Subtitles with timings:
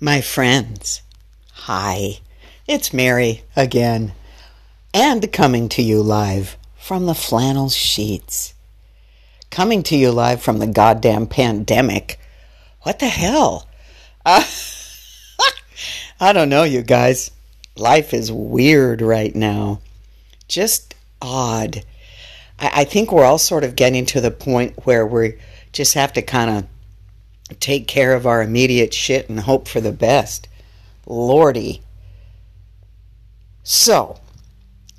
[0.00, 1.02] My friends,
[1.52, 2.20] hi,
[2.68, 4.12] it's Mary again,
[4.94, 8.54] and coming to you live from the flannel sheets.
[9.50, 12.20] Coming to you live from the goddamn pandemic.
[12.82, 13.66] What the hell?
[14.24, 14.44] Uh,
[16.20, 17.32] I don't know, you guys.
[17.76, 19.80] Life is weird right now.
[20.46, 21.82] Just odd.
[22.60, 25.38] I, I think we're all sort of getting to the point where we
[25.72, 26.66] just have to kind of
[27.60, 30.48] take care of our immediate shit and hope for the best.
[31.06, 31.82] Lordy.
[33.62, 34.18] So,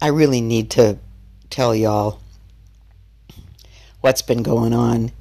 [0.01, 0.97] I really need to
[1.49, 2.19] tell y'all
[4.01, 5.11] what's been going on.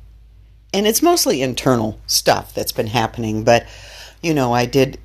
[0.73, 3.66] And it's mostly internal stuff that's been happening, but
[4.23, 4.98] you know, I did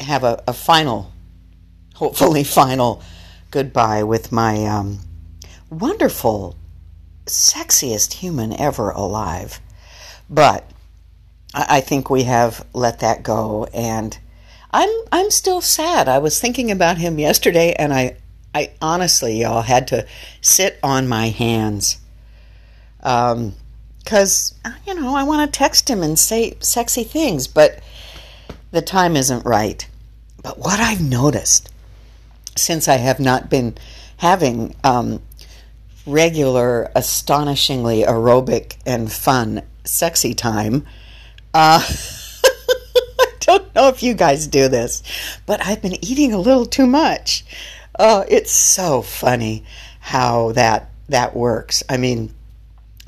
[0.00, 1.12] have a, a final,
[1.94, 3.02] hopefully final
[3.50, 4.98] goodbye with my um,
[5.70, 6.56] wonderful,
[7.26, 9.60] sexiest human ever alive.
[10.28, 10.68] But
[11.54, 14.16] I, think we have let that go, and
[14.70, 16.08] I'm I'm still sad.
[16.08, 18.16] I was thinking about him yesterday, and I
[18.54, 20.06] I honestly, y'all, had to
[20.40, 21.98] sit on my hands.
[23.02, 23.54] Um,
[24.04, 24.54] because
[24.86, 27.80] you know I want to text him and say sexy things, but
[28.70, 29.86] the time isn't right.
[30.42, 31.70] But what I've noticed
[32.56, 33.76] since I have not been
[34.16, 35.22] having um,
[36.06, 40.86] regular, astonishingly aerobic and fun, sexy time.
[41.60, 41.82] Uh,
[42.44, 45.02] I don't know if you guys do this,
[45.44, 47.44] but I've been eating a little too much.
[47.98, 49.64] Oh, it's so funny
[49.98, 51.82] how that that works.
[51.88, 52.32] I mean,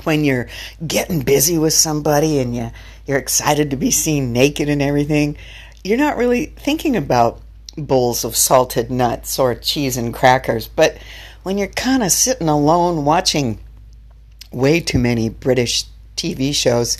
[0.02, 0.48] when you're
[0.84, 2.72] getting busy with somebody and you
[3.06, 5.36] you're excited to be seen naked and everything,
[5.84, 7.40] you're not really thinking about
[7.76, 10.66] bowls of salted nuts or cheese and crackers.
[10.66, 10.98] But
[11.44, 13.60] when you're kind of sitting alone watching
[14.50, 15.84] way too many British
[16.16, 16.98] TV shows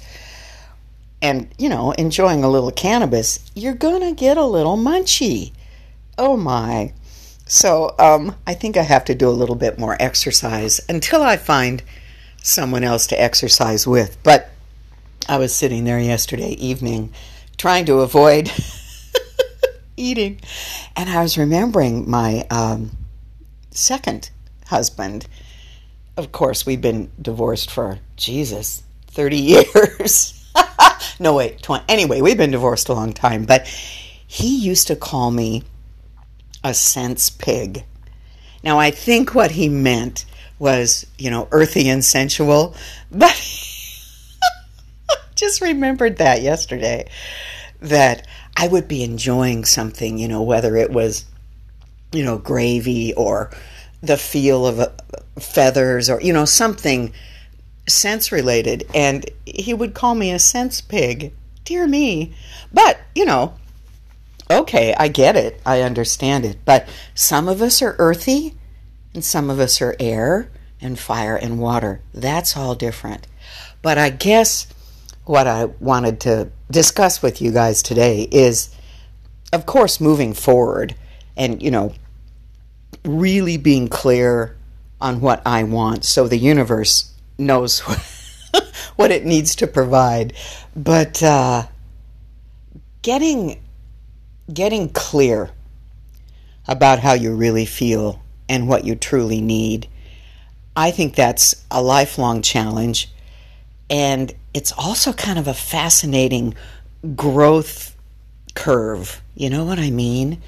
[1.22, 5.52] and, you know, enjoying a little cannabis, you're going to get a little munchy.
[6.16, 6.92] Oh my.
[7.46, 11.36] So um, I think I have to do a little bit more exercise until I
[11.36, 11.82] find
[12.42, 14.16] someone else to exercise with.
[14.22, 14.50] But
[15.28, 17.12] I was sitting there yesterday evening
[17.59, 18.50] trying to avoid
[19.97, 20.41] eating.
[20.97, 22.92] And I was remembering my um,
[23.70, 24.30] second
[24.66, 25.26] husband.
[26.16, 29.36] Of course, we've been divorced for Jesus, 30
[29.75, 30.40] years.
[31.20, 31.84] No, wait, 20.
[31.86, 35.62] Anyway, we've been divorced a long time, but he used to call me
[36.64, 37.84] a sense pig.
[38.64, 40.25] Now, I think what he meant
[40.59, 42.75] was, you know, earthy and sensual,
[43.12, 43.32] but
[45.34, 47.06] just remembered that yesterday
[47.80, 48.26] that
[48.56, 51.26] I would be enjoying something, you know, whether it was,
[52.12, 53.50] you know, gravy or
[54.03, 54.88] the feel of uh,
[55.38, 57.12] feathers or, you know, something
[57.91, 58.87] sense related.
[58.95, 61.33] And he would call me a sense pig.
[61.65, 62.34] Dear me.
[62.73, 63.55] But, you know,
[64.51, 65.61] okay, I get it.
[65.65, 66.59] I understand it.
[66.65, 68.56] But some of us are earthy
[69.15, 72.01] and some of us are air and fire and water.
[72.15, 73.27] That's all different.
[73.83, 74.67] But I guess
[75.25, 78.75] what I wanted to discuss with you guys today is,
[79.53, 80.95] of course, moving forward
[81.37, 81.93] and, you know,
[83.05, 84.57] really being clear
[85.01, 87.09] on what I want so the universe
[87.41, 87.81] knows
[88.97, 90.34] what it needs to provide.
[90.77, 91.67] But uh,
[93.03, 93.61] getting
[94.53, 95.51] getting clear
[96.67, 99.89] about how you really feel and what you truly need.
[100.77, 103.11] I think that's a lifelong challenge.
[103.89, 106.55] And it's also kind of a fascinating
[107.17, 107.97] growth
[108.55, 109.22] curve.
[109.34, 110.43] You know what I mean?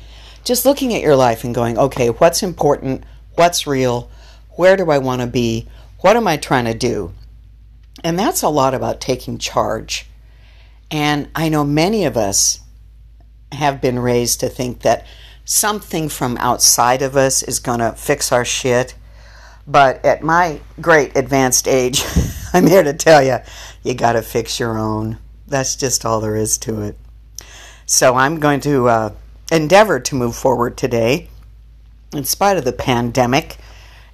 [0.44, 3.04] Just looking at your life and going, okay, what's important?
[3.34, 4.10] What's real?
[4.50, 5.68] Where do I want to be?
[6.02, 7.12] What am I trying to do?
[8.02, 10.06] And that's a lot about taking charge.
[10.90, 12.58] And I know many of us
[13.52, 15.06] have been raised to think that
[15.44, 18.96] something from outside of us is going to fix our shit.
[19.64, 22.02] But at my great advanced age,
[22.52, 23.38] I'm here to tell you,
[23.84, 25.18] you got to fix your own.
[25.46, 26.98] That's just all there is to it.
[27.86, 29.12] So I'm going to uh,
[29.52, 31.28] endeavor to move forward today,
[32.12, 33.56] in spite of the pandemic,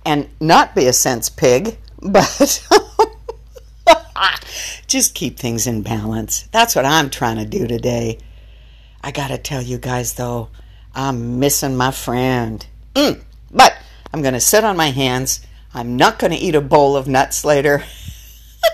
[0.05, 2.63] and not be a sense pig, but
[4.87, 6.49] just keep things in balance.
[6.53, 8.19] That's what I'm trying to do today.
[9.03, 10.49] I got to tell you guys, though,
[10.95, 12.65] I'm missing my friend.
[12.95, 13.77] Mm, but
[14.13, 15.41] I'm to sit on my hands.
[15.75, 17.85] I'm not to eat a bowl of nuts later.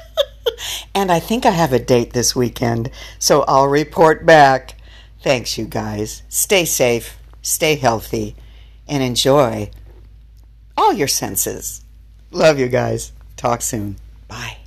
[0.94, 4.76] and I think I have a date this weekend, so I'll report back.
[5.20, 6.22] Thanks, you guys.
[6.28, 8.36] Stay safe, stay healthy,
[8.86, 9.70] and enjoy
[10.76, 11.84] all your senses.
[12.30, 13.12] Love you guys.
[13.36, 13.96] Talk soon.
[14.28, 14.63] Bye.